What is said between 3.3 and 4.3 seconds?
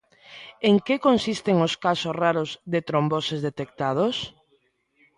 detectados?